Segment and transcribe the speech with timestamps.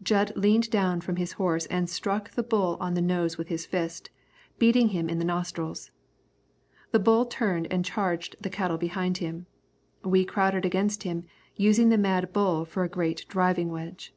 [0.00, 3.66] Jud leaned down from his horse and struck the bull on the nose with his
[3.66, 4.10] fist,
[4.56, 5.90] beating him in the nostrils.
[6.92, 9.46] The bull turned and charged the cattle behind him.
[10.04, 11.24] We crowded against him,
[11.56, 14.14] using the mad bull for a great driving wedge.